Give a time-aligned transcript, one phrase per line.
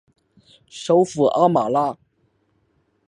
[0.67, 1.95] 首府阿马拉。